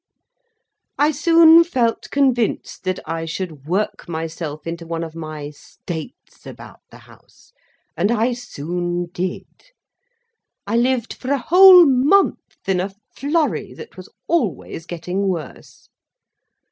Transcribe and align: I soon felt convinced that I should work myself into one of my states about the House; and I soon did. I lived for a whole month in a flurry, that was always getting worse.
I 0.97 1.11
soon 1.11 1.63
felt 1.63 2.09
convinced 2.09 2.85
that 2.85 2.97
I 3.05 3.25
should 3.25 3.67
work 3.67 4.09
myself 4.09 4.65
into 4.65 4.87
one 4.87 5.03
of 5.03 5.13
my 5.13 5.51
states 5.51 6.43
about 6.47 6.79
the 6.89 6.97
House; 6.97 7.53
and 7.95 8.09
I 8.11 8.33
soon 8.33 9.09
did. 9.13 9.45
I 10.65 10.75
lived 10.75 11.13
for 11.13 11.29
a 11.31 11.37
whole 11.37 11.85
month 11.85 12.67
in 12.67 12.79
a 12.79 12.95
flurry, 13.15 13.75
that 13.75 13.95
was 13.95 14.09
always 14.27 14.87
getting 14.87 15.27
worse. 15.27 15.87